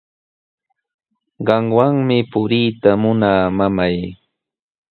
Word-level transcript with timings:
Qamwanmi 1.47 2.17
puriyta 2.31 2.89
munaa, 3.01 3.43
mamay. 3.57 3.97